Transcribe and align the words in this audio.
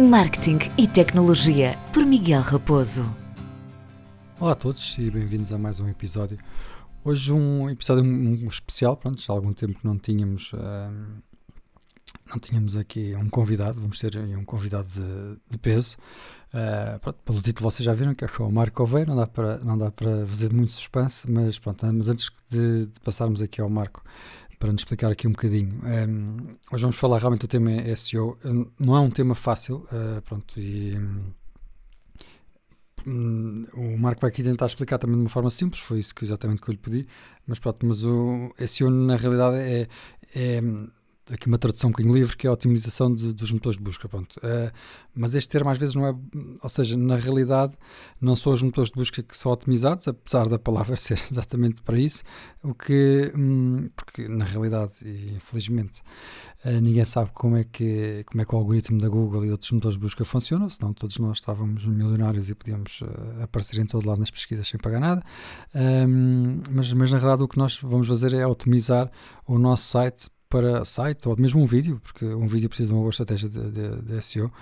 Marketing 0.00 0.58
e 0.76 0.88
Tecnologia, 0.88 1.78
por 1.92 2.04
Miguel 2.04 2.42
Raposo. 2.42 3.08
Olá 4.40 4.50
a 4.50 4.54
todos 4.56 4.98
e 4.98 5.08
bem-vindos 5.08 5.52
a 5.52 5.58
mais 5.58 5.78
um 5.78 5.88
episódio. 5.88 6.36
Hoje 7.04 7.32
um 7.32 7.70
episódio 7.70 8.02
um, 8.02 8.44
especial, 8.48 8.96
pronto, 8.96 9.20
já 9.20 9.32
há 9.32 9.36
algum 9.36 9.52
tempo 9.52 9.78
que 9.78 9.86
não 9.86 9.96
tínhamos, 9.96 10.52
uh, 10.52 10.58
não 12.28 12.40
tínhamos 12.40 12.76
aqui 12.76 13.14
um 13.14 13.28
convidado, 13.28 13.80
vamos 13.80 14.00
ter 14.00 14.16
um 14.18 14.44
convidado 14.44 14.88
de, 14.88 15.38
de 15.48 15.58
peso. 15.58 15.96
Uh, 16.52 16.98
pronto, 16.98 17.18
pelo 17.24 17.40
título 17.40 17.70
vocês 17.70 17.84
já 17.84 17.92
viram 17.92 18.16
que 18.16 18.24
é 18.24 18.28
o 18.40 18.50
Marco 18.50 18.82
Oveiro, 18.82 19.10
não 19.10 19.16
dá 19.16 19.28
para, 19.28 19.58
não 19.58 19.78
dá 19.78 19.92
para 19.92 20.26
fazer 20.26 20.52
muito 20.52 20.72
suspense, 20.72 21.30
mas 21.30 21.56
pronto, 21.60 21.86
mas 21.92 22.08
antes 22.08 22.30
de, 22.50 22.86
de 22.86 23.00
passarmos 23.00 23.40
aqui 23.40 23.60
ao 23.60 23.70
Marco, 23.70 24.02
para 24.58 24.72
nos 24.72 24.82
explicar 24.82 25.10
aqui 25.10 25.26
um 25.26 25.32
bocadinho. 25.32 25.80
Um, 25.84 26.56
hoje 26.72 26.82
vamos 26.82 26.96
falar 26.96 27.18
realmente 27.18 27.42
do 27.42 27.48
tema 27.48 27.70
SEO. 27.96 28.38
Não 28.78 28.96
é 28.96 29.00
um 29.00 29.10
tema 29.10 29.34
fácil, 29.34 29.86
uh, 29.92 30.22
pronto, 30.22 30.58
e 30.58 30.96
um, 33.06 33.66
o 33.74 33.98
Marco 33.98 34.20
vai 34.20 34.30
aqui 34.30 34.42
tentar 34.42 34.66
explicar 34.66 34.98
também 34.98 35.16
de 35.16 35.22
uma 35.22 35.28
forma 35.28 35.50
simples, 35.50 35.82
foi 35.82 35.98
isso 35.98 36.14
que 36.14 36.24
exatamente 36.24 36.62
que 36.62 36.68
eu 36.70 36.72
lhe 36.72 36.78
pedi, 36.78 37.06
mas 37.46 37.58
pronto, 37.58 37.84
mas 37.86 38.04
o 38.04 38.52
SEO 38.66 38.90
na 38.90 39.16
realidade 39.16 39.56
é, 39.58 39.88
é 40.34 40.60
aqui 41.32 41.46
uma 41.46 41.58
tradução 41.58 41.88
um 41.88 41.90
bocadinho 41.92 42.14
livre, 42.14 42.36
que 42.36 42.46
é 42.46 42.50
a 42.50 42.52
otimização 42.52 43.12
de, 43.14 43.32
dos 43.32 43.50
motores 43.52 43.78
de 43.78 43.84
busca. 43.84 44.08
Pronto. 44.08 44.36
Uh, 44.38 44.70
mas 45.14 45.34
este 45.34 45.48
termo 45.48 45.70
às 45.70 45.78
vezes 45.78 45.94
não 45.94 46.06
é, 46.06 46.14
ou 46.60 46.68
seja, 46.68 46.96
na 46.96 47.16
realidade 47.16 47.74
não 48.20 48.36
são 48.36 48.52
os 48.52 48.62
motores 48.62 48.90
de 48.90 48.96
busca 48.96 49.22
que 49.22 49.36
são 49.36 49.52
otimizados, 49.52 50.08
apesar 50.08 50.48
da 50.48 50.58
palavra 50.58 50.96
ser 50.98 51.18
exatamente 51.30 51.80
para 51.82 51.98
isso, 51.98 52.22
o 52.62 52.74
que, 52.74 53.32
hum, 53.36 53.88
porque 53.96 54.28
na 54.28 54.44
realidade, 54.44 54.92
e 55.04 55.34
infelizmente, 55.34 56.02
uh, 56.64 56.80
ninguém 56.80 57.04
sabe 57.04 57.30
como 57.32 57.56
é, 57.56 57.64
que, 57.64 58.24
como 58.26 58.42
é 58.42 58.44
que 58.44 58.54
o 58.54 58.58
algoritmo 58.58 59.00
da 59.00 59.08
Google 59.08 59.44
e 59.46 59.50
outros 59.50 59.70
motores 59.70 59.96
de 59.96 60.00
busca 60.00 60.24
funcionam, 60.24 60.68
senão 60.68 60.92
todos 60.92 61.18
nós 61.18 61.38
estávamos 61.38 61.86
milionários 61.86 62.50
e 62.50 62.54
podíamos 62.54 63.00
uh, 63.00 63.42
aparecer 63.42 63.80
em 63.80 63.86
todo 63.86 64.06
lado 64.06 64.18
nas 64.18 64.30
pesquisas 64.30 64.66
sem 64.66 64.78
pagar 64.78 65.00
nada, 65.00 65.22
hum, 65.74 66.60
mas, 66.70 66.92
mas 66.92 67.12
na 67.12 67.18
realidade 67.18 67.42
o 67.42 67.48
que 67.48 67.56
nós 67.56 67.80
vamos 67.80 68.08
fazer 68.08 68.34
é 68.34 68.46
otimizar 68.46 69.10
o 69.46 69.58
nosso 69.58 69.84
site 69.84 70.28
para 70.54 70.84
site 70.84 71.28
ou 71.28 71.36
mesmo 71.36 71.60
um 71.60 71.66
vídeo, 71.66 72.00
porque 72.00 72.24
um 72.24 72.46
vídeo 72.46 72.68
precisa 72.68 72.90
de 72.90 72.94
uma 72.94 73.00
boa 73.00 73.10
estratégia 73.10 73.48
de, 73.48 73.72
de, 73.72 74.02
de 74.02 74.22
SEO, 74.22 74.52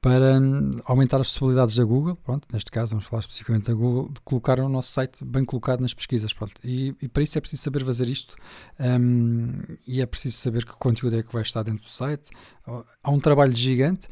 para 0.00 0.40
hum, 0.40 0.72
aumentar 0.84 1.20
as 1.20 1.28
possibilidades 1.28 1.76
da 1.76 1.84
Google, 1.84 2.16
pronto, 2.16 2.48
neste 2.52 2.72
caso 2.72 2.90
vamos 2.90 3.04
falar 3.06 3.20
especificamente 3.20 3.68
da 3.68 3.74
Google, 3.74 4.08
de 4.12 4.20
colocar 4.22 4.58
o 4.58 4.68
nosso 4.68 4.90
site 4.90 5.24
bem 5.24 5.44
colocado 5.44 5.80
nas 5.80 5.94
pesquisas, 5.94 6.32
pronto, 6.32 6.60
e, 6.64 6.92
e 7.00 7.06
para 7.06 7.22
isso 7.22 7.38
é 7.38 7.40
preciso 7.40 7.62
saber 7.62 7.84
fazer 7.84 8.08
isto 8.08 8.34
um, 8.80 9.60
e 9.86 10.02
é 10.02 10.06
preciso 10.06 10.36
saber 10.38 10.64
que 10.64 10.72
conteúdo 10.72 11.16
é 11.16 11.22
que 11.22 11.32
vai 11.32 11.42
estar 11.42 11.62
dentro 11.62 11.84
do 11.84 11.90
site, 11.90 12.30
há 13.00 13.10
um 13.10 13.20
trabalho 13.20 13.54
gigante, 13.54 14.08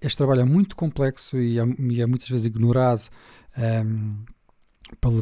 este 0.00 0.16
trabalho 0.16 0.42
é 0.42 0.44
muito 0.44 0.76
complexo 0.76 1.38
e 1.38 1.58
é, 1.58 1.64
e 1.64 2.00
é 2.00 2.06
muitas 2.06 2.28
vezes 2.28 2.46
ignorado 2.46 3.02
um, 3.84 4.24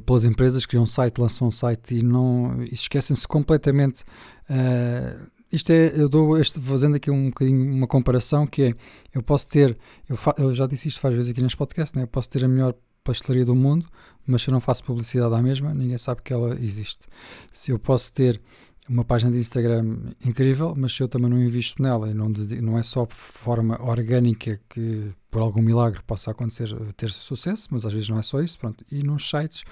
pelas 0.04 0.24
empresas, 0.24 0.66
criam 0.66 0.84
um 0.84 0.86
site, 0.86 1.20
lançam 1.20 1.48
um 1.48 1.50
site 1.50 1.98
e 1.98 2.02
não 2.02 2.62
esquecem-se 2.64 3.26
completamente. 3.26 4.02
Uh, 4.48 5.30
isto 5.52 5.70
é, 5.70 5.92
eu 6.00 6.08
dou 6.08 6.38
este, 6.38 6.60
fazendo 6.60 6.96
aqui 6.96 7.10
um 7.10 7.28
bocadinho 7.28 7.72
uma 7.72 7.86
comparação 7.86 8.46
que 8.46 8.62
é, 8.62 8.74
eu 9.12 9.22
posso 9.22 9.48
ter, 9.48 9.76
eu, 10.08 10.16
fa, 10.16 10.34
eu 10.38 10.52
já 10.52 10.66
disse 10.66 10.88
isto 10.88 11.00
várias 11.00 11.16
vezes 11.16 11.32
aqui 11.32 11.42
neste 11.42 11.56
podcast, 11.56 11.96
né? 11.96 12.04
eu 12.04 12.06
posso 12.06 12.30
ter 12.30 12.44
a 12.44 12.48
melhor 12.48 12.74
pastelaria 13.02 13.44
do 13.44 13.54
mundo, 13.54 13.86
mas 14.26 14.42
se 14.42 14.50
eu 14.50 14.52
não 14.52 14.60
faço 14.60 14.84
publicidade 14.84 15.34
à 15.34 15.42
mesma, 15.42 15.74
ninguém 15.74 15.98
sabe 15.98 16.22
que 16.22 16.32
ela 16.32 16.56
existe. 16.60 17.06
Se 17.52 17.72
eu 17.72 17.78
posso 17.78 18.12
ter 18.12 18.40
uma 18.88 19.04
página 19.04 19.30
de 19.30 19.38
Instagram 19.38 20.14
incrível, 20.24 20.74
mas 20.76 20.94
se 20.94 21.02
eu 21.02 21.08
também 21.08 21.30
não 21.30 21.40
invisto 21.40 21.82
nela 21.82 22.10
e 22.10 22.14
não, 22.14 22.28
não 22.62 22.78
é 22.78 22.82
só 22.82 23.06
forma 23.10 23.80
orgânica 23.82 24.60
que 24.68 25.12
por 25.30 25.40
algum 25.40 25.62
milagre 25.62 26.02
possa 26.06 26.32
acontecer 26.32 26.68
ter 26.96 27.10
sucesso, 27.10 27.68
mas 27.70 27.86
às 27.86 27.92
vezes 27.92 28.08
não 28.08 28.18
é 28.18 28.22
só 28.22 28.40
isso, 28.40 28.58
pronto. 28.58 28.84
E 28.90 29.02
nos 29.04 29.28
sites 29.28 29.62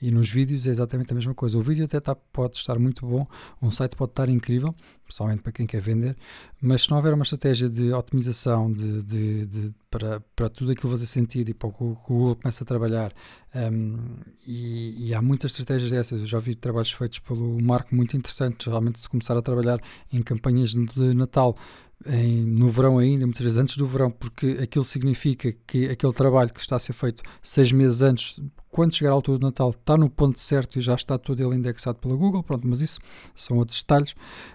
e 0.00 0.10
nos 0.10 0.30
vídeos 0.30 0.66
é 0.66 0.70
exatamente 0.70 1.12
a 1.12 1.14
mesma 1.14 1.34
coisa. 1.34 1.58
O 1.58 1.62
vídeo 1.62 1.84
até 1.84 1.98
tá, 1.98 2.14
pode 2.14 2.56
estar 2.56 2.78
muito 2.78 3.04
bom, 3.04 3.26
um 3.60 3.70
site 3.70 3.96
pode 3.96 4.12
estar 4.12 4.28
incrível, 4.28 4.74
pessoalmente 5.04 5.42
para 5.42 5.50
quem 5.50 5.66
quer 5.66 5.80
vender, 5.80 6.16
mas 6.62 6.82
se 6.82 6.90
não 6.90 6.98
houver 6.98 7.12
uma 7.14 7.22
estratégia 7.22 7.68
de 7.68 7.92
otimização 7.92 8.72
de, 8.72 9.02
de, 9.02 9.46
de 9.46 9.74
para, 9.90 10.20
para 10.36 10.48
tudo 10.48 10.70
aquilo 10.70 10.90
fazer 10.90 11.06
sentido 11.06 11.48
e 11.48 11.54
para 11.54 11.70
que 11.70 11.82
o 11.82 11.96
Google 12.06 12.36
começa 12.36 12.62
a 12.62 12.66
trabalhar, 12.66 13.12
um, 13.72 13.96
e, 14.46 15.08
e, 15.08 15.14
há 15.14 15.22
muitas 15.22 15.52
estratégias 15.52 15.90
dessas, 15.90 16.20
eu 16.20 16.26
já 16.26 16.38
vi 16.38 16.54
trabalhos 16.54 16.92
feitos 16.92 17.18
pelo 17.18 17.60
Marco 17.62 17.94
muito 17.94 18.16
interessantes, 18.16 18.66
realmente 18.66 19.00
se 19.00 19.08
começar 19.08 19.36
a 19.36 19.42
trabalhar 19.42 19.80
em 20.12 20.22
campanhas 20.22 20.72
de 20.72 21.14
Natal, 21.14 21.56
em, 22.06 22.44
no 22.44 22.70
verão 22.70 22.98
ainda, 22.98 23.26
muitas 23.26 23.42
vezes 23.42 23.58
antes 23.58 23.76
do 23.76 23.86
verão, 23.86 24.10
porque 24.10 24.58
aquilo 24.62 24.84
significa 24.84 25.52
que 25.66 25.86
aquele 25.86 26.12
trabalho 26.12 26.52
que 26.52 26.60
está 26.60 26.76
a 26.76 26.78
ser 26.78 26.92
feito 26.92 27.22
seis 27.42 27.72
meses 27.72 28.02
antes, 28.02 28.40
quando 28.70 28.94
chegar 28.94 29.10
à 29.10 29.14
altura 29.14 29.38
do 29.38 29.46
Natal, 29.46 29.70
está 29.70 29.96
no 29.96 30.08
ponto 30.08 30.38
certo 30.38 30.78
e 30.78 30.80
já 30.80 30.94
está 30.94 31.18
todo 31.18 31.42
ele 31.42 31.56
indexado 31.56 31.98
pela 31.98 32.14
Google, 32.14 32.42
pronto, 32.42 32.66
mas 32.66 32.80
isso 32.80 33.00
são 33.34 33.58
outros 33.58 33.78
detalhes. 33.78 34.12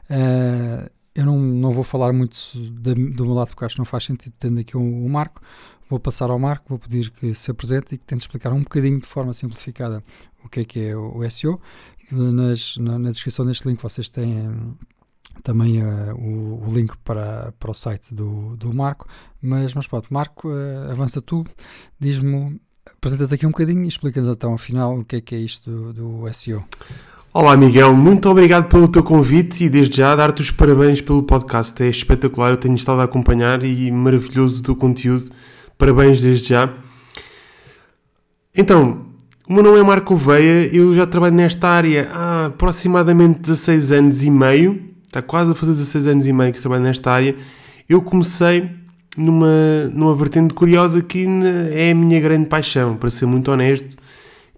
Uh, 0.09 0.89
eu 1.15 1.25
não, 1.25 1.37
não 1.37 1.71
vou 1.71 1.83
falar 1.83 2.11
muito 2.11 2.35
de, 2.55 2.93
do 2.93 3.25
meu 3.25 3.33
lado 3.33 3.49
porque 3.49 3.65
acho 3.65 3.75
que 3.75 3.79
não 3.79 3.85
faz 3.85 4.05
sentido 4.05 4.33
tendo 4.39 4.59
aqui 4.59 4.75
o 4.75 4.79
um, 4.79 5.05
um 5.05 5.09
Marco. 5.09 5.41
Vou 5.89 5.99
passar 5.99 6.31
ao 6.31 6.39
Marco, 6.39 6.65
vou 6.69 6.79
pedir 6.79 7.11
que 7.11 7.35
se 7.35 7.51
apresente 7.51 7.93
e 7.93 7.97
que 7.97 8.05
tente 8.05 8.21
explicar 8.21 8.51
um 8.51 8.63
bocadinho 8.63 8.99
de 8.99 9.05
forma 9.05 9.33
simplificada 9.33 10.03
o 10.43 10.49
que 10.49 10.61
é 10.61 10.65
que 10.65 10.79
é 10.79 10.95
o, 10.95 11.17
o 11.17 11.29
SEO. 11.29 11.61
Nas, 12.11 12.77
na, 12.77 12.97
na 12.97 13.11
descrição 13.11 13.45
deste 13.45 13.67
link 13.67 13.81
vocês 13.81 14.09
têm 14.09 14.49
também 15.41 15.81
uh, 15.81 16.15
o, 16.15 16.67
o, 16.67 16.73
link 16.73 16.95
para, 17.03 17.53
para 17.59 17.71
o 17.71 17.73
site 17.73 18.13
do, 18.13 18.55
do 18.55 18.73
Marco. 18.73 19.07
Mas, 19.41 19.73
mas 19.73 19.87
pronto, 19.87 20.13
Marco, 20.13 20.49
uh, 20.49 20.91
avança 20.91 21.21
tu, 21.21 21.45
diz-me, 21.99 22.59
apresenta-te 22.85 23.33
aqui 23.33 23.45
um 23.45 23.51
bocadinho 23.51 23.83
e 23.83 23.87
explica-nos 23.87 24.35
então 24.35 24.53
afinal 24.53 24.99
o 24.99 25.05
que 25.05 25.17
é 25.17 25.21
que 25.21 25.35
é 25.35 25.39
isto 25.39 25.69
do, 25.69 25.93
do 25.93 26.33
SEO. 26.33 26.63
Olá 27.33 27.57
Miguel, 27.57 27.95
muito 27.95 28.29
obrigado 28.29 28.69
pelo 28.69 28.87
teu 28.87 29.03
convite 29.03 29.63
e 29.63 29.69
desde 29.69 29.97
já 29.97 30.15
dar-te 30.15 30.39
os 30.41 30.51
parabéns 30.51 31.01
pelo 31.01 31.23
podcast, 31.23 31.81
é 31.81 31.89
espetacular, 31.89 32.51
eu 32.51 32.57
tenho 32.57 32.75
estado 32.75 33.01
a 33.01 33.05
acompanhar 33.05 33.63
e 33.63 33.91
maravilhoso 33.91 34.59
o 34.59 34.63
teu 34.63 34.75
conteúdo, 34.75 35.31
parabéns 35.75 36.21
desde 36.21 36.49
já. 36.49 36.71
Então, 38.55 39.07
o 39.49 39.53
meu 39.53 39.63
nome 39.63 39.79
é 39.79 39.83
Marco 39.83 40.15
Veia, 40.15 40.69
eu 40.71 40.93
já 40.93 41.07
trabalho 41.07 41.33
nesta 41.33 41.67
área 41.67 42.07
há 42.13 42.45
aproximadamente 42.45 43.39
16 43.39 43.91
anos 43.91 44.23
e 44.23 44.29
meio, 44.29 44.92
está 45.13 45.21
quase 45.21 45.51
a 45.51 45.55
fazer 45.55 45.73
16 45.73 46.07
anos 46.07 46.25
e 46.25 46.33
meio 46.33 46.51
que 46.51 46.59
trabalho 46.59 46.81
nesta 46.81 47.11
área, 47.11 47.35
eu 47.87 48.01
comecei 48.01 48.67
numa, 49.15 49.85
numa 49.93 50.15
vertente 50.15 50.55
curiosa 50.55 51.03
que 51.03 51.23
é 51.71 51.91
a 51.91 51.95
minha 51.95 52.19
grande 52.19 52.47
paixão, 52.47 52.97
para 52.97 53.11
ser 53.11 53.27
muito 53.27 53.51
honesto, 53.51 53.95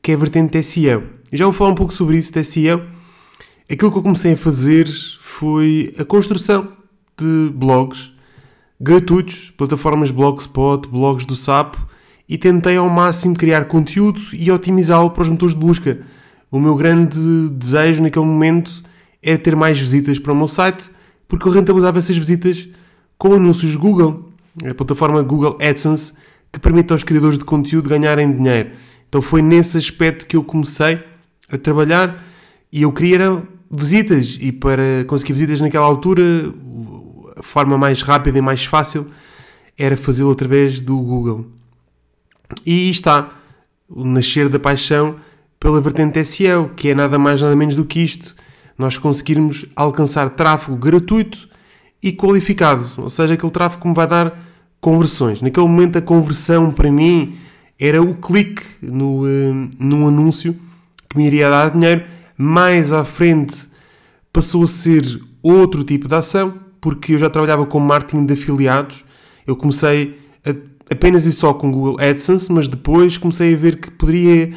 que 0.02 0.12
é 0.12 0.16
a 0.16 0.18
vertente 0.18 0.62
SEO. 0.64 1.04
Já 1.34 1.44
vou 1.44 1.54
falar 1.54 1.72
um 1.72 1.76
pouco 1.76 1.94
sobre 1.94 2.18
isso 2.18 2.32
SEO. 2.42 2.84
Aquilo 3.70 3.92
que 3.92 3.98
eu 3.98 4.04
comecei 4.04 4.34
a 4.34 4.38
fazer 4.38 4.88
foi 5.20 5.94
a 6.00 6.06
construção 6.06 6.72
de 7.18 7.52
blogs 7.54 8.14
gratuitos, 8.80 9.52
plataformas 9.52 10.12
Blogspot, 10.12 10.88
blogs 10.88 11.26
do 11.26 11.36
Sapo, 11.36 11.86
e 12.30 12.38
tentei 12.38 12.78
ao 12.78 12.90
máximo 12.90 13.36
criar 13.36 13.66
conteúdo 13.66 14.22
e 14.32 14.50
otimizá-lo 14.52 15.12
para 15.12 15.24
os 15.24 15.30
motores 15.30 15.54
de 15.54 15.60
busca. 15.60 16.00
O 16.50 16.60
meu 16.60 16.76
grande 16.76 17.50
desejo 17.50 18.02
naquele 18.02 18.26
momento 18.26 18.85
é 19.26 19.36
ter 19.36 19.56
mais 19.56 19.80
visitas 19.80 20.20
para 20.20 20.32
o 20.32 20.36
meu 20.36 20.48
site, 20.48 20.88
porque 21.28 21.48
eu 21.48 21.52
rentabilizava 21.52 21.98
essas 21.98 22.16
visitas 22.16 22.70
com 23.18 23.34
anúncios 23.34 23.76
Google, 23.76 24.32
a 24.64 24.74
plataforma 24.76 25.24
Google 25.24 25.58
AdSense, 25.60 26.14
que 26.52 26.60
permite 26.60 26.94
aos 26.94 27.04
criadores 27.04 27.40
de 27.40 27.44
conteúdo 27.44 27.90
ganharem 27.90 28.32
dinheiro. 28.32 28.70
Então 29.10 29.24
foi 29.24 29.42
nesse 29.42 29.80
aspecto 29.80 30.28
que 30.28 30.36
eu 30.36 30.44
comecei 30.44 31.04
a 31.52 31.58
trabalhar 31.58 32.24
e 32.72 32.84
eu 32.84 32.92
queria 32.92 33.42
visitas 33.72 34.38
e 34.40 34.52
para 34.52 35.04
conseguir 35.08 35.34
visitas 35.34 35.60
naquela 35.60 35.86
altura 35.86 36.22
a 37.36 37.42
forma 37.42 37.80
mais 37.80 38.04
rápida 38.04 38.38
e 38.38 38.42
mais 38.42 38.66
fácil 38.66 39.10
era 39.76 39.98
fazê-lo 39.98 40.32
através 40.32 40.82
do 40.82 40.98
Google. 40.98 41.48
E 42.64 42.92
está 42.92 43.34
o 43.90 44.06
nascer 44.06 44.50
da 44.50 44.60
paixão 44.60 45.16
pela 45.60 45.82
vertente 45.82 46.24
SEO, 46.24 46.70
que 46.76 46.90
é 46.90 46.96
nada 46.96 47.18
mais 47.18 47.42
nada 47.42 47.56
menos 47.56 47.76
do 47.76 47.86
que 47.86 48.02
isto 48.02 48.36
nós 48.78 48.98
conseguirmos 48.98 49.66
alcançar 49.76 50.30
tráfego 50.32 50.78
gratuito 50.78 51.48
e 52.02 52.12
qualificado, 52.12 52.86
ou 52.98 53.10
seja, 53.10 53.34
aquele 53.34 53.52
tráfego 53.52 53.82
que 53.82 53.88
me 53.88 53.94
vai 53.94 54.08
dar 54.08 54.40
conversões. 54.80 55.42
Naquele 55.42 55.68
momento, 55.68 55.98
a 55.98 56.02
conversão 56.02 56.72
para 56.72 56.92
mim 56.92 57.36
era 57.80 58.02
o 58.02 58.14
clique 58.14 58.64
no, 58.82 59.24
uh, 59.24 59.70
num 59.80 60.08
anúncio 60.08 60.56
que 61.10 61.18
me 61.18 61.26
iria 61.26 61.50
dar 61.50 61.72
dinheiro. 61.72 62.04
Mais 62.38 62.94
à 62.94 63.04
frente 63.04 63.56
passou 64.32 64.64
a 64.64 64.68
ser 64.68 65.04
outro 65.42 65.84
tipo 65.84 66.08
de 66.08 66.16
ação, 66.16 66.54
porque 66.80 67.14
eu 67.14 67.20
já 67.20 67.30
trabalhava 67.30 67.66
com 67.66 67.80
marketing 67.80 68.26
de 68.26 68.34
afiliados. 68.34 69.04
Eu 69.48 69.56
comecei 69.56 70.20
a, 70.46 70.54
apenas 70.94 71.26
e 71.26 71.32
só 71.32 71.54
com 71.54 71.72
Google 71.72 71.98
AdSense, 72.00 72.52
mas 72.52 72.68
depois 72.68 73.18
comecei 73.18 73.54
a 73.54 73.58
ver 73.58 73.78
que 73.80 73.90
poderia 73.90 74.54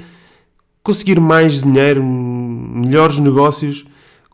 conseguir 0.82 1.20
mais 1.20 1.62
dinheiro, 1.62 2.02
melhores 2.04 3.18
negócios 3.18 3.86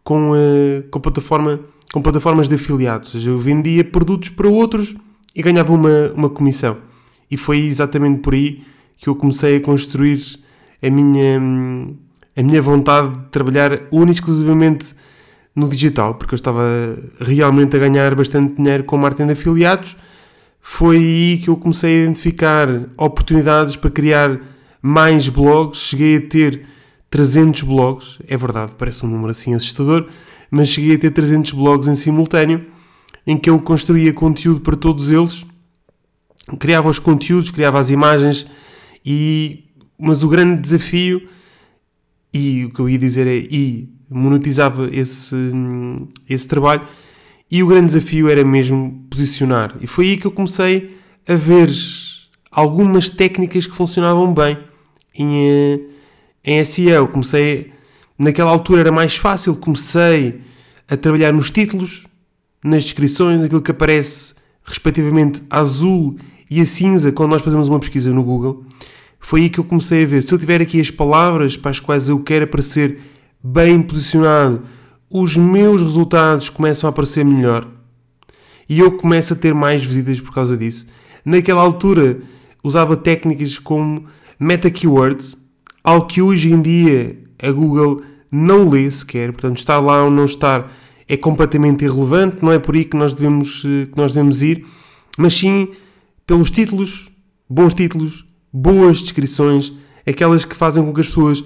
com, 0.05 0.33
uh, 0.33 0.83
com, 0.91 1.01
plataforma, 1.01 1.61
com 1.93 2.03
plataformas 2.03 2.49
de 2.49 2.55
afiliados. 2.55 3.15
Ou 3.15 3.21
seja, 3.21 3.31
eu 3.31 3.41
vendia 3.41 3.83
produtos 3.83 4.29
para 4.29 4.49
outros 4.49 4.95
e 5.35 5.43
ganhava 5.43 5.73
uma, 5.73 6.13
uma 6.15 6.31
comissão. 6.31 6.77
E 7.31 7.37
foi 7.37 7.59
exatamente 7.61 8.21
por 8.21 8.35
aí 8.35 8.63
que 8.97 9.09
eu 9.09 9.17
comecei 9.17 9.57
a 9.57 9.61
construir 9.61 10.21
a 10.83 10.91
minha, 10.91 11.41
a 12.37 12.43
minha 12.43 12.63
vontade 12.63 13.13
de 13.19 13.25
trabalhar 13.31 13.81
única 13.91 14.13
e 14.13 14.15
exclusivamente 14.21 14.95
no 15.57 15.69
digital, 15.69 16.15
porque 16.15 16.35
eu 16.35 16.37
estava 16.37 16.63
realmente 17.21 17.77
a 17.77 17.79
ganhar 17.79 18.15
bastante 18.15 18.57
dinheiro 18.57 18.85
com 18.85 18.97
marketing 18.97 19.27
de 19.29 19.33
afiliados. 19.33 19.97
Foi 20.61 20.97
aí 20.97 21.39
que 21.39 21.49
eu 21.49 21.57
comecei 21.57 22.01
a 22.01 22.03
identificar 22.05 22.69
oportunidades 22.97 23.77
para 23.77 23.91
criar 23.91 24.41
mais 24.81 25.29
blogs. 25.29 25.79
Cheguei 25.79 26.17
a 26.17 26.21
ter 26.23 26.67
300 27.15 27.63
blogs, 27.63 28.19
é 28.27 28.37
verdade, 28.37 28.73
parece 28.77 29.07
um 29.07 29.09
número 29.09 29.31
assim 29.31 29.55
assustador, 29.55 30.09
mas 30.51 30.69
cheguei 30.69 30.97
a 30.97 30.99
ter 30.99 31.13
300 31.13 31.53
blogs 31.53 31.87
em 31.87 31.95
simultâneo, 31.95 32.67
em 33.25 33.39
que 33.39 33.49
eu 33.49 33.61
construía 33.61 34.13
conteúdo 34.13 34.61
para 34.61 34.75
todos 34.75 35.11
eles, 35.11 35.47
criava 36.59 36.89
os 36.89 36.99
conteúdos, 36.99 37.53
criava 37.53 37.79
as 37.79 37.89
imagens, 37.89 38.45
e 39.07 39.63
mas 39.97 40.25
o 40.25 40.29
grande 40.29 40.61
desafio, 40.61 41.29
e 42.33 42.65
o 42.65 42.71
que 42.71 42.81
eu 42.81 42.89
ia 42.89 42.99
dizer 42.99 43.29
é, 43.29 43.47
e 43.49 43.95
monetizava 44.11 44.89
esse, 44.91 45.37
esse 46.29 46.49
trabalho, 46.49 46.83
e 47.49 47.63
o 47.63 47.69
grande 47.69 47.95
desafio 47.95 48.29
era 48.29 48.45
mesmo 48.45 49.07
posicionar. 49.09 49.77
E 49.81 49.87
foi 49.87 50.07
aí 50.07 50.17
que 50.17 50.27
eu 50.27 50.33
comecei 50.33 50.99
a 51.29 51.37
ver 51.37 51.71
algumas 52.51 53.09
técnicas 53.09 53.69
que 53.69 53.77
funcionavam 53.77 54.35
bem 54.35 54.59
em, 55.15 55.49
eh, 55.49 55.94
em 56.45 56.65
SEO. 56.65 57.09
Comecei, 57.09 57.73
naquela 58.19 58.51
altura 58.51 58.83
era 58.83 58.93
mais 58.93 59.17
fácil, 59.17 59.57
comecei 59.57 60.41
a 60.89 60.97
trabalhar 60.97 61.33
nos 61.33 61.51
títulos, 61.51 62.05
nas 62.63 62.85
descrições, 62.85 63.43
aquilo 63.43 63.63
que 63.63 63.71
aparece 63.71 64.35
respectivamente 64.65 65.43
azul 65.49 66.17
e 66.51 66.61
a 66.61 66.65
cinza 66.65 67.13
quando 67.13 67.31
nós 67.31 67.43
fazemos 67.43 67.69
uma 67.69 67.81
pesquisa 67.81 68.13
no 68.13 68.23
Google. 68.23 68.65
Foi 69.19 69.43
aí 69.43 69.49
que 69.49 69.59
eu 69.59 69.65
comecei 69.65 70.05
a 70.05 70.07
ver. 70.07 70.23
Se 70.23 70.35
eu 70.35 70.39
tiver 70.39 70.61
aqui 70.61 70.81
as 70.81 70.91
palavras 70.91 71.57
para 71.57 71.71
as 71.71 71.81
quais 71.81 72.09
eu 72.09 72.21
quero 72.21 72.45
aparecer 72.45 73.01
bem 73.43 73.81
posicionado, 73.83 74.63
os 75.11 75.37
meus 75.37 75.81
resultados 75.81 76.49
começam 76.49 76.89
a 76.89 76.91
aparecer 76.91 77.25
melhor. 77.25 77.67
E 78.69 78.81
eu 78.81 78.93
começo 78.93 79.33
a 79.33 79.37
ter 79.37 79.55
mais 79.55 79.85
visitas 79.85 80.21
por 80.21 80.33
causa 80.33 80.57
disso. 80.57 80.87
Naquela 81.25 81.61
altura 81.61 82.21
usava 82.63 82.97
técnicas 82.97 83.59
como 83.59 84.07
meta 84.39 84.71
keywords, 84.71 85.37
algo 85.85 86.07
que 86.07 86.23
hoje 86.23 86.51
em 86.51 86.61
dia 86.61 87.17
a 87.41 87.53
Google 87.53 88.03
não 88.33 88.69
lê 88.69 88.91
sequer, 88.91 89.31
portanto, 89.33 89.59
estar 89.59 89.79
lá 89.79 90.03
ou 90.03 90.11
não 90.11 90.25
estar 90.25 90.73
é 91.07 91.17
completamente 91.17 91.85
irrelevante, 91.85 92.43
não 92.43 92.51
é 92.51 92.59
por 92.59 92.75
aí 92.75 92.85
que 92.85 92.97
nós 92.97 93.15
devemos, 93.15 93.63
eh, 93.65 93.87
que 93.87 93.97
nós 93.97 94.15
devemos 94.15 94.43
ir, 94.43 94.67
mas 95.19 95.35
sim 95.35 95.69
pelos 96.27 96.51
títulos, 96.51 97.11
bons 97.49 97.75
títulos, 97.75 98.25
boas 98.51 99.03
descrições, 99.03 99.73
aquelas 100.07 100.45
que 100.45 100.57
fazem 100.57 100.83
com 100.83 100.95
que 100.95 101.01
as 101.03 101.09
pessoas 101.09 101.45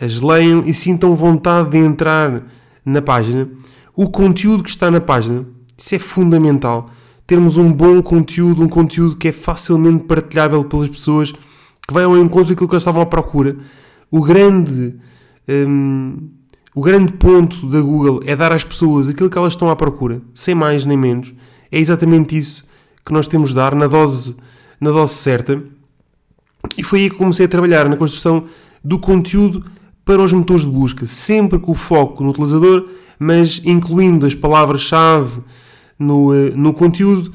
as 0.00 0.20
leiam 0.20 0.62
e 0.64 0.72
sintam 0.72 1.14
vontade 1.14 1.70
de 1.70 1.78
entrar 1.78 2.46
na 2.84 3.02
página. 3.02 3.48
O 3.94 4.08
conteúdo 4.08 4.62
que 4.62 4.70
está 4.70 4.90
na 4.90 5.00
página, 5.00 5.44
isso 5.76 5.94
é 5.94 5.98
fundamental. 5.98 6.88
Termos 7.26 7.58
um 7.58 7.70
bom 7.70 8.00
conteúdo, 8.00 8.62
um 8.62 8.68
conteúdo 8.68 9.16
que 9.16 9.28
é 9.28 9.32
facilmente 9.32 10.04
partilhável 10.04 10.64
pelas 10.64 10.88
pessoas, 10.88 11.34
que 11.86 11.94
vai 11.94 12.04
ao 12.04 12.16
encontro 12.16 12.50
daquilo 12.50 12.68
que 12.68 12.74
elas 12.74 12.82
estavam 12.82 13.02
à 13.02 13.06
procura. 13.06 13.56
O 14.10 14.22
grande, 14.22 14.96
um, 15.48 16.28
o 16.74 16.82
grande 16.82 17.12
ponto 17.12 17.66
da 17.66 17.80
Google 17.80 18.20
é 18.24 18.34
dar 18.34 18.52
às 18.52 18.64
pessoas 18.64 19.08
aquilo 19.08 19.30
que 19.30 19.38
elas 19.38 19.52
estão 19.52 19.70
à 19.70 19.76
procura, 19.76 20.20
sem 20.34 20.54
mais 20.54 20.84
nem 20.84 20.96
menos. 20.96 21.34
É 21.70 21.78
exatamente 21.78 22.36
isso 22.36 22.64
que 23.04 23.12
nós 23.12 23.28
temos 23.28 23.50
de 23.50 23.56
dar 23.56 23.74
na 23.74 23.86
dose, 23.86 24.36
na 24.80 24.90
dose 24.90 25.14
certa. 25.14 25.62
E 26.76 26.82
foi 26.82 27.00
aí 27.00 27.10
que 27.10 27.16
comecei 27.16 27.46
a 27.46 27.48
trabalhar 27.48 27.88
na 27.88 27.96
construção 27.96 28.44
do 28.84 28.98
conteúdo 28.98 29.64
para 30.04 30.22
os 30.22 30.32
motores 30.32 30.64
de 30.64 30.70
busca, 30.70 31.06
sempre 31.06 31.58
com 31.58 31.72
o 31.72 31.74
foco 31.74 32.22
no 32.22 32.30
utilizador, 32.30 32.88
mas 33.18 33.60
incluindo 33.64 34.26
as 34.26 34.34
palavras-chave 34.34 35.42
no, 35.98 36.34
eh, 36.34 36.50
no 36.54 36.72
conteúdo, 36.72 37.32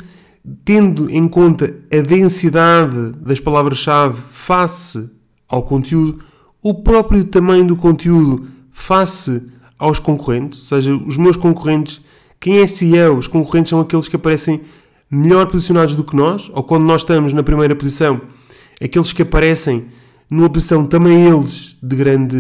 tendo 0.64 1.10
em 1.10 1.28
conta 1.28 1.76
a 1.92 2.02
densidade 2.02 3.14
das 3.22 3.40
palavras-chave 3.40 4.22
face 4.32 5.10
ao 5.48 5.64
conteúdo, 5.64 6.24
o 6.62 6.74
próprio 6.74 7.24
tamanho 7.24 7.68
do 7.68 7.76
conteúdo 7.76 8.48
face 8.72 9.50
aos 9.78 10.00
concorrentes, 10.00 10.60
ou 10.60 10.66
seja, 10.66 10.96
os 10.96 11.18
meus 11.18 11.38
concorrentes, 11.38 12.02
quem 12.40 12.60
é 12.60 12.68
SEO? 12.68 13.18
Os 13.18 13.28
concorrentes 13.28 13.70
são 13.70 13.80
aqueles 13.80 14.08
que 14.08 14.16
aparecem 14.16 14.62
melhor 15.10 15.48
posicionados 15.48 15.96
do 15.96 16.04
que 16.04 16.16
nós, 16.16 16.50
ou 16.54 16.64
quando 16.64 16.84
nós 16.84 17.02
estamos 17.02 17.34
na 17.34 17.44
primeira 17.44 17.76
posição, 17.76 18.22
aqueles 18.82 19.14
que 19.14 19.22
aparecem 19.22 19.88
numa 20.30 20.50
posição 20.50 20.86
também 20.86 21.28
eles 21.28 21.78
de 21.82 21.96
grande, 21.96 22.38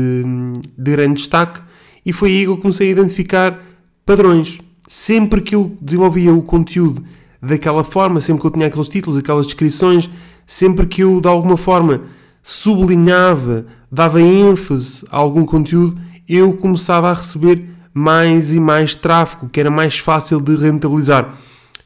de 0.78 0.92
grande 0.92 1.16
destaque, 1.16 1.62
e 2.06 2.13
foi 2.13 2.30
aí 2.30 2.44
que 2.44 2.50
eu 2.50 2.58
comecei 2.58 2.90
a 2.90 2.92
identificar 2.92 3.60
padrões. 4.06 4.60
Sempre 4.88 5.42
que 5.42 5.56
eu 5.56 5.75
desenvolvia 5.81 6.34
o 6.34 6.44
conteúdo 6.44 7.04
daquela 7.46 7.84
forma, 7.84 8.20
sempre 8.20 8.42
que 8.42 8.48
eu 8.48 8.52
tinha 8.52 8.68
aqueles 8.68 8.90
títulos, 8.90 9.18
aquelas 9.18 9.46
descrições, 9.46 10.10
sempre 10.46 10.86
que 10.86 11.02
eu 11.02 11.22
de 11.22 11.28
alguma 11.28 11.58
forma 11.58 12.02
sublinhava, 12.42 13.66
dava 13.92 14.22
ênfase 14.22 15.06
a 15.10 15.18
algum 15.18 15.46
conteúdo, 15.46 16.00
eu 16.28 16.54
começava 16.54 17.10
a 17.10 17.14
receber 17.14 17.70
mais 17.94 18.52
e 18.54 18.60
mais 18.60 18.94
tráfego, 18.94 19.48
que 19.50 19.60
era 19.60 19.72
mais 19.72 19.98
fácil 19.98 20.42
de 20.42 20.56
rentabilizar. 20.56 21.36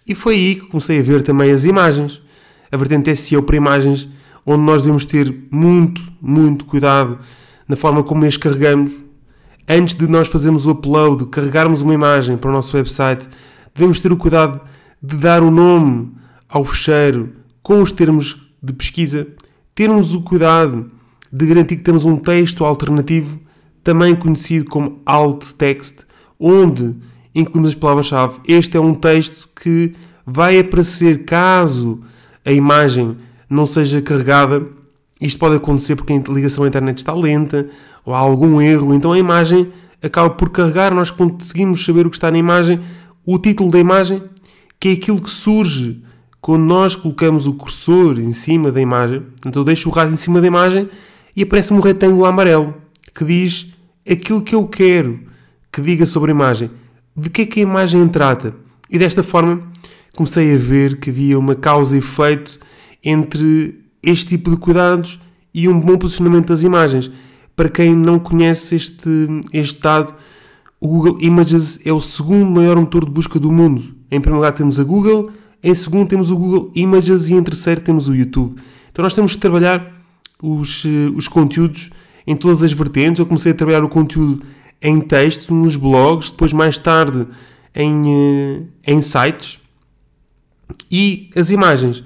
E 0.07 0.15
foi 0.15 0.35
aí 0.35 0.55
que 0.55 0.67
comecei 0.67 0.99
a 0.99 1.03
ver 1.03 1.21
também 1.21 1.51
as 1.51 1.65
imagens. 1.65 2.19
A 2.71 2.77
vertente 2.77 3.15
SEO 3.15 3.43
para 3.43 3.55
imagens 3.55 4.07
onde 4.45 4.63
nós 4.63 4.81
devemos 4.81 5.05
ter 5.05 5.47
muito, 5.51 6.01
muito 6.19 6.65
cuidado 6.65 7.19
na 7.67 7.75
forma 7.75 8.03
como 8.03 8.25
as 8.25 8.35
carregamos. 8.35 8.91
Antes 9.67 9.93
de 9.93 10.07
nós 10.07 10.27
fazermos 10.27 10.65
o 10.65 10.71
upload, 10.71 11.27
carregarmos 11.27 11.81
uma 11.81 11.93
imagem 11.93 12.37
para 12.37 12.49
o 12.49 12.53
nosso 12.53 12.75
website, 12.75 13.27
devemos 13.75 13.99
ter 13.99 14.11
o 14.11 14.17
cuidado 14.17 14.59
de 15.01 15.17
dar 15.17 15.41
o 15.41 15.51
nome 15.51 16.11
ao 16.47 16.63
fecheiro 16.63 17.29
com 17.61 17.81
os 17.81 17.91
termos 17.91 18.51
de 18.61 18.73
pesquisa, 18.73 19.27
termos 19.73 20.13
o 20.13 20.21
cuidado 20.21 20.91
de 21.31 21.45
garantir 21.45 21.77
que 21.77 21.83
temos 21.83 22.05
um 22.05 22.17
texto 22.17 22.65
alternativo, 22.65 23.39
também 23.83 24.15
conhecido 24.15 24.65
como 24.65 25.01
alt 25.05 25.45
text, 25.57 25.99
onde 26.39 26.95
incluímos 27.33 27.69
as 27.69 27.75
palavras-chave. 27.75 28.39
Este 28.47 28.77
é 28.77 28.79
um 28.79 28.93
texto 28.93 29.47
que 29.55 29.93
vai 30.25 30.59
aparecer 30.59 31.25
caso 31.25 32.01
a 32.45 32.51
imagem 32.51 33.17
não 33.49 33.65
seja 33.65 34.01
carregada. 34.01 34.65
Isto 35.19 35.39
pode 35.39 35.55
acontecer 35.55 35.95
porque 35.95 36.13
a 36.13 36.31
ligação 36.31 36.63
à 36.63 36.67
internet 36.67 36.97
está 36.97 37.13
lenta 37.13 37.69
ou 38.05 38.13
há 38.13 38.17
algum 38.19 38.61
erro, 38.61 38.93
então 38.93 39.11
a 39.11 39.19
imagem 39.19 39.71
acaba 40.01 40.29
por 40.29 40.49
carregar. 40.49 40.93
Nós 40.93 41.11
conseguimos 41.11 41.83
saber 41.83 42.07
o 42.07 42.09
que 42.09 42.15
está 42.15 42.31
na 42.31 42.37
imagem, 42.37 42.79
o 43.25 43.37
título 43.37 43.69
da 43.69 43.79
imagem, 43.79 44.23
que 44.79 44.89
é 44.89 44.91
aquilo 44.93 45.21
que 45.21 45.29
surge 45.29 46.01
quando 46.41 46.63
nós 46.63 46.95
colocamos 46.95 47.45
o 47.47 47.53
cursor 47.53 48.17
em 48.19 48.31
cima 48.31 48.71
da 48.71 48.79
imagem. 48.79 49.23
Então 49.45 49.61
eu 49.61 49.65
deixo 49.65 49.89
o 49.89 49.91
raio 49.91 50.11
em 50.11 50.15
cima 50.15 50.39
da 50.39 50.47
imagem 50.47 50.89
e 51.35 51.43
aparece-me 51.43 51.79
um 51.79 51.83
retângulo 51.83 52.25
amarelo 52.25 52.73
que 53.13 53.25
diz 53.25 53.73
aquilo 54.09 54.41
que 54.41 54.55
eu 54.55 54.65
quero 54.67 55.19
que 55.71 55.81
diga 55.81 56.05
sobre 56.05 56.31
a 56.31 56.35
imagem. 56.35 56.71
De 57.15 57.29
que 57.29 57.41
é 57.41 57.45
que 57.45 57.59
a 57.59 57.63
imagem 57.63 58.07
trata? 58.07 58.55
E 58.89 58.97
desta 58.97 59.21
forma 59.21 59.61
comecei 60.15 60.53
a 60.53 60.57
ver 60.57 60.99
que 60.99 61.09
havia 61.09 61.37
uma 61.37 61.55
causa 61.55 61.95
e 61.95 61.99
efeito 61.99 62.59
entre 63.03 63.85
este 64.01 64.29
tipo 64.29 64.49
de 64.49 64.57
cuidados 64.57 65.19
e 65.53 65.67
um 65.67 65.79
bom 65.79 65.97
posicionamento 65.97 66.47
das 66.47 66.63
imagens. 66.63 67.11
Para 67.55 67.69
quem 67.69 67.93
não 67.93 68.17
conhece 68.17 68.75
este, 68.75 69.09
este 69.51 69.81
dado, 69.81 70.13
o 70.79 70.87
Google 70.87 71.21
Images 71.21 71.85
é 71.85 71.91
o 71.91 71.99
segundo 71.99 72.49
maior 72.49 72.77
motor 72.77 73.03
de 73.03 73.11
busca 73.11 73.37
do 73.37 73.51
mundo. 73.51 73.98
Em 74.11 74.19
primeiro 74.19 74.37
lugar 74.37 74.53
temos 74.53 74.79
a 74.79 74.83
Google, 74.83 75.31
em 75.63 75.75
segundo 75.75 76.07
temos 76.07 76.31
o 76.31 76.37
Google 76.37 76.71
Images 76.75 77.29
e 77.29 77.33
em 77.33 77.43
terceiro 77.43 77.81
temos 77.81 78.07
o 78.07 78.15
YouTube. 78.15 78.59
Então 78.91 79.03
nós 79.03 79.13
temos 79.13 79.35
que 79.35 79.41
trabalhar 79.41 79.91
os, 80.41 80.85
eh, 80.85 81.11
os 81.15 81.27
conteúdos 81.27 81.89
em 82.25 82.35
todas 82.35 82.63
as 82.63 82.71
vertentes. 82.71 83.19
Eu 83.19 83.25
comecei 83.25 83.51
a 83.51 83.55
trabalhar 83.55 83.83
o 83.83 83.89
conteúdo 83.89 84.43
em 84.81 85.01
texto, 85.01 85.53
nos 85.53 85.75
blogs, 85.75 86.31
depois 86.31 86.53
mais 86.53 86.77
tarde 86.77 87.27
em, 87.75 88.03
eh, 88.07 88.61
em 88.87 89.01
sites 89.01 89.59
e 90.91 91.29
as 91.35 91.51
imagens. 91.51 92.03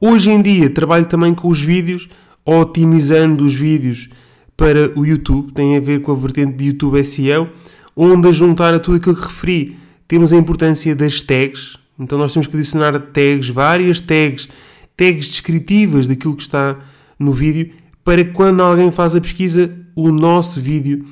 Hoje 0.00 0.30
em 0.30 0.40
dia 0.40 0.70
trabalho 0.70 1.06
também 1.06 1.34
com 1.34 1.48
os 1.48 1.60
vídeos, 1.60 2.08
otimizando 2.44 3.44
os 3.44 3.54
vídeos 3.54 4.08
para 4.56 4.96
o 4.98 5.04
YouTube, 5.04 5.52
tem 5.52 5.76
a 5.76 5.80
ver 5.80 6.00
com 6.00 6.12
a 6.12 6.14
vertente 6.14 6.56
de 6.56 6.66
YouTube 6.66 7.02
SEO, 7.04 7.48
onde 7.96 8.28
a 8.28 8.32
juntar 8.32 8.72
a 8.74 8.78
tudo 8.78 8.98
aquilo 8.98 9.16
que 9.16 9.26
referi, 9.26 9.76
temos 10.06 10.32
a 10.32 10.36
importância 10.36 10.94
das 10.94 11.22
tags, 11.22 11.78
então 11.98 12.18
nós 12.18 12.32
temos 12.32 12.46
que 12.46 12.56
adicionar 12.56 12.98
tags, 12.98 13.48
várias 13.48 14.00
tags, 14.00 14.48
tags 14.96 15.28
descritivas 15.28 16.06
daquilo 16.06 16.36
que 16.36 16.42
está 16.42 16.78
no 17.18 17.32
vídeo, 17.32 17.70
para 18.04 18.24
que 18.24 18.32
quando 18.32 18.60
alguém 18.60 18.92
faz 18.92 19.14
a 19.14 19.20
pesquisa, 19.20 19.74
o 19.94 20.10
nosso 20.10 20.60
vídeo 20.60 21.04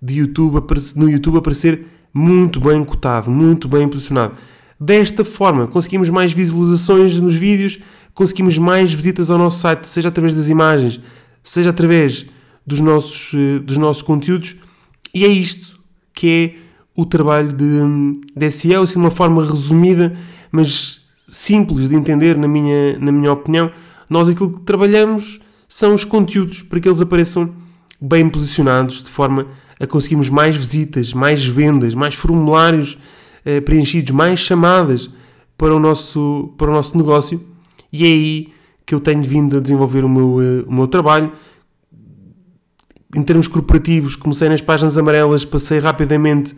de 0.00 0.18
YouTube, 0.18 0.62
no 0.96 1.08
YouTube 1.08 1.38
aparecer 1.38 1.86
muito 2.12 2.58
bem 2.60 2.84
cotado, 2.84 3.30
muito 3.30 3.68
bem 3.68 3.88
posicionado. 3.88 4.34
Desta 4.78 5.24
forma, 5.24 5.66
conseguimos 5.68 6.08
mais 6.08 6.32
visualizações 6.32 7.16
nos 7.16 7.34
vídeos, 7.34 7.78
conseguimos 8.14 8.56
mais 8.56 8.92
visitas 8.92 9.30
ao 9.30 9.38
nosso 9.38 9.58
site, 9.58 9.86
seja 9.86 10.08
através 10.08 10.34
das 10.34 10.48
imagens, 10.48 11.00
seja 11.42 11.70
através 11.70 12.26
dos 12.66 12.80
nossos, 12.80 13.32
eh, 13.34 13.58
dos 13.58 13.76
nossos 13.76 14.02
conteúdos. 14.02 14.56
E 15.14 15.24
é 15.24 15.28
isto 15.28 15.78
que 16.14 16.28
é 16.28 16.69
o 16.96 17.04
trabalho 17.06 17.52
de, 17.52 18.20
de 18.36 18.50
SEO, 18.50 18.82
assim 18.82 18.94
de 18.94 19.00
uma 19.00 19.10
forma 19.10 19.44
resumida, 19.44 20.16
mas 20.50 21.00
simples 21.28 21.88
de 21.88 21.94
entender, 21.94 22.36
na 22.36 22.48
minha, 22.48 22.98
na 22.98 23.12
minha 23.12 23.32
opinião. 23.32 23.70
Nós 24.08 24.28
aquilo 24.28 24.52
que 24.52 24.60
trabalhamos 24.62 25.40
são 25.68 25.94
os 25.94 26.04
conteúdos 26.04 26.62
para 26.62 26.80
que 26.80 26.88
eles 26.88 27.00
apareçam 27.00 27.54
bem 28.00 28.28
posicionados, 28.28 29.02
de 29.04 29.10
forma 29.10 29.46
a 29.78 29.86
conseguirmos 29.86 30.28
mais 30.28 30.56
visitas, 30.56 31.14
mais 31.14 31.46
vendas, 31.46 31.94
mais 31.94 32.14
formulários 32.14 32.98
eh, 33.44 33.60
preenchidos, 33.60 34.10
mais 34.10 34.40
chamadas 34.40 35.08
para 35.56 35.74
o, 35.74 35.78
nosso, 35.78 36.52
para 36.58 36.70
o 36.70 36.74
nosso 36.74 36.98
negócio. 36.98 37.40
E 37.92 38.04
é 38.04 38.08
aí 38.08 38.48
que 38.84 38.94
eu 38.94 39.00
tenho 39.00 39.22
vindo 39.22 39.56
a 39.56 39.60
desenvolver 39.60 40.04
o 40.04 40.08
meu, 40.08 40.42
eh, 40.42 40.64
o 40.66 40.74
meu 40.74 40.86
trabalho. 40.86 41.32
Em 43.14 43.22
termos 43.22 43.48
corporativos, 43.48 44.16
comecei 44.16 44.48
nas 44.48 44.60
páginas 44.60 44.98
amarelas, 44.98 45.44
passei 45.44 45.78
rapidamente 45.78 46.54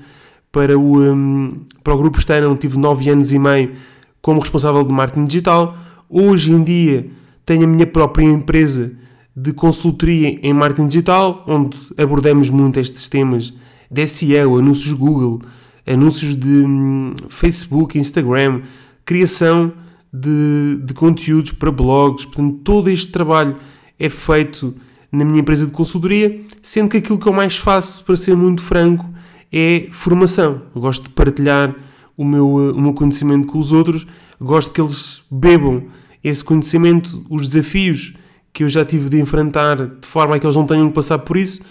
para 0.52 0.78
o, 0.78 1.02
um, 1.02 1.62
para 1.82 1.94
o 1.94 1.99
Grupo 1.99 2.21
Stana, 2.21 2.54
tive 2.56 2.78
9 2.78 3.09
anos 3.09 3.32
e 3.32 3.38
meio 3.38 3.73
como 4.21 4.38
responsável 4.38 4.85
de 4.85 4.92
marketing 4.92 5.25
digital. 5.25 5.76
Hoje 6.09 6.52
em 6.52 6.62
dia 6.62 7.09
tenho 7.47 7.64
a 7.64 7.66
minha 7.66 7.87
própria 7.87 8.26
empresa 8.26 8.92
de 9.35 9.54
consultoria 9.54 10.38
em 10.42 10.52
marketing 10.52 10.88
digital, 10.88 11.42
onde 11.49 11.76
abordamos 11.97 12.50
muito 12.50 12.78
estes 12.78 13.09
temas 13.09 13.52
de 13.90 14.06
SEO, 14.06 14.59
anúncios 14.59 14.92
Google, 14.92 15.40
anúncios 15.87 16.37
de 16.37 16.49
hum, 16.49 17.14
Facebook, 17.30 17.99
Instagram, 17.99 18.61
criação 19.06 19.73
de, 20.12 20.78
de 20.85 20.92
conteúdos 20.92 21.52
para 21.52 21.71
blogs. 21.73 22.26
Portanto, 22.26 22.59
todo 22.62 22.90
este 22.90 23.11
trabalho 23.11 23.56
é 23.99 24.11
feito 24.11 24.75
na 25.11 25.25
minha 25.25 25.40
empresa 25.40 25.66
de 25.66 25.73
consultoria, 25.73 26.42
sendo 26.62 26.90
que 26.90 26.99
aquilo 26.99 27.18
que 27.18 27.26
eu 27.26 27.32
mais 27.32 27.56
faço, 27.56 28.04
para 28.04 28.16
ser 28.16 28.37
muito 28.37 28.62
franco, 28.62 29.04
é 29.52 29.88
formação. 29.92 30.62
Eu 30.75 30.80
gosto 30.80 31.04
de 31.04 31.11
partilhar 31.11 31.75
o 32.16 32.25
meu, 32.25 32.49
o 32.49 32.80
meu 32.80 32.94
conhecimento 32.94 33.47
com 33.47 33.59
os 33.59 33.73
outros, 33.73 34.06
gosto 34.40 34.73
que 34.73 34.80
eles 34.80 35.23
bebam 35.30 35.85
esse 36.23 36.44
conhecimento, 36.44 37.25
os 37.28 37.49
desafios 37.49 38.14
que 38.52 38.64
eu 38.64 38.68
já 38.68 38.85
tive 38.85 39.09
de 39.09 39.21
enfrentar, 39.21 39.76
de 39.76 40.06
forma 40.06 40.37
a 40.37 40.38
que 40.38 40.47
eles 40.47 40.56
não 40.56 40.66
tenham 40.66 40.88
que 40.88 40.94
passar 40.94 41.18
por 41.18 41.37
isso, 41.37 41.62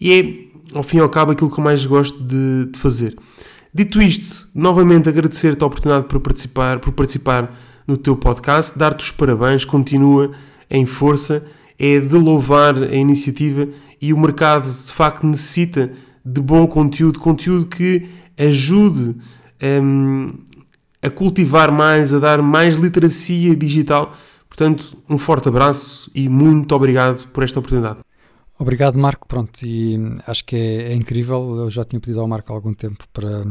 e 0.00 0.12
é, 0.12 0.76
ao 0.76 0.82
fim 0.82 0.98
e 0.98 1.00
ao 1.00 1.08
cabo, 1.08 1.32
aquilo 1.32 1.50
que 1.50 1.58
eu 1.58 1.64
mais 1.64 1.84
gosto 1.84 2.22
de, 2.22 2.66
de 2.66 2.78
fazer. 2.78 3.16
Dito 3.72 4.00
isto, 4.00 4.48
novamente 4.54 5.08
agradecer-te 5.08 5.62
a 5.62 5.66
oportunidade 5.66 6.06
por 6.06 6.20
participar, 6.20 6.78
por 6.78 6.92
participar 6.92 7.58
no 7.86 7.96
teu 7.96 8.16
podcast, 8.16 8.78
dar-te 8.78 9.04
os 9.04 9.10
parabéns, 9.10 9.64
continua 9.64 10.32
em 10.70 10.84
força, 10.84 11.44
é 11.78 11.98
de 11.98 12.14
louvar 12.14 12.76
a 12.76 12.94
iniciativa 12.94 13.68
e 14.00 14.12
o 14.12 14.18
mercado 14.18 14.68
de 14.68 14.92
facto 14.92 15.26
necessita 15.26 15.92
de 16.32 16.40
bom 16.40 16.66
conteúdo, 16.66 17.18
conteúdo 17.18 17.66
que 17.66 18.08
ajude 18.36 19.16
um, 19.62 20.34
a 21.02 21.10
cultivar 21.10 21.72
mais, 21.72 22.12
a 22.12 22.18
dar 22.18 22.42
mais 22.42 22.76
literacia 22.76 23.54
digital. 23.56 24.12
Portanto, 24.48 24.96
um 25.08 25.18
forte 25.18 25.48
abraço 25.48 26.10
e 26.14 26.28
muito 26.28 26.74
obrigado 26.74 27.26
por 27.28 27.44
esta 27.44 27.58
oportunidade. 27.58 28.00
Obrigado, 28.58 28.98
Marco. 28.98 29.28
Pronto, 29.28 29.64
e 29.64 29.96
acho 30.26 30.44
que 30.44 30.56
é, 30.56 30.92
é, 30.92 30.94
incrível. 30.94 31.58
Eu 31.58 31.70
já 31.70 31.84
tinha 31.84 32.00
pedido 32.00 32.20
ao 32.20 32.26
Marco 32.26 32.52
há 32.52 32.56
algum 32.56 32.74
tempo 32.74 33.04
para, 33.12 33.44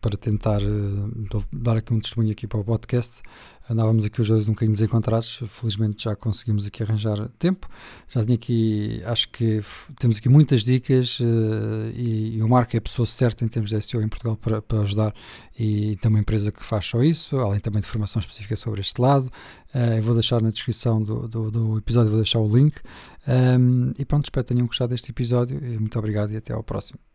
para 0.00 0.16
tentar 0.16 0.60
uh, 0.60 1.44
dar 1.52 1.76
aqui 1.76 1.94
um 1.94 2.00
testemunho 2.00 2.32
aqui 2.32 2.48
para 2.48 2.58
o 2.58 2.64
podcast. 2.64 3.22
Andávamos 3.70 4.04
aqui 4.04 4.20
os 4.20 4.26
dois 4.26 4.48
um 4.48 4.52
bocadinho 4.52 4.72
desencontrados. 4.72 5.44
Felizmente 5.46 6.02
já 6.02 6.16
conseguimos 6.16 6.66
aqui 6.66 6.82
arranjar 6.82 7.28
tempo. 7.38 7.68
Já 8.08 8.24
tinha 8.24 8.34
aqui, 8.34 9.00
acho 9.04 9.28
que 9.28 9.60
temos 9.96 10.16
aqui 10.16 10.28
muitas 10.28 10.64
dicas 10.64 11.20
uh, 11.20 11.24
e, 11.94 12.36
e, 12.36 12.42
o 12.42 12.48
Marco 12.48 12.74
é 12.74 12.78
a 12.78 12.80
pessoa 12.80 13.06
certa 13.06 13.44
em 13.44 13.48
termos 13.48 13.70
de 13.70 13.80
SEO 13.80 14.02
em 14.02 14.08
Portugal 14.08 14.36
para, 14.36 14.60
para 14.60 14.80
ajudar 14.80 15.14
e 15.56 15.94
tem 15.96 16.08
uma 16.08 16.18
empresa 16.18 16.50
que 16.50 16.64
faz 16.64 16.84
só 16.86 17.00
isso, 17.00 17.38
além 17.38 17.60
também 17.60 17.80
de 17.80 17.86
formação 17.86 18.18
específica 18.18 18.56
sobre 18.56 18.80
este 18.80 19.00
lado. 19.00 19.26
Uh, 19.72 19.94
eu 19.98 20.02
vou 20.02 20.14
deixar 20.14 20.42
na 20.42 20.50
descrição 20.50 21.00
do, 21.00 21.28
do, 21.28 21.50
do 21.52 21.78
episódio, 21.78 22.10
vou 22.10 22.18
deixar 22.18 22.40
o 22.40 22.56
link. 22.56 22.74
Um, 23.28 23.92
e 23.96 24.04
pronto, 24.04 24.24
espero 24.24 24.44
que 24.44 24.52
tenham 24.52 24.66
gostado 24.66 24.90
deste 24.90 25.12
episódio. 25.12 25.60
Muito 25.78 25.96
obrigado 25.96 26.32
e 26.32 26.36
até 26.36 26.52
ao 26.52 26.64
próximo. 26.64 27.09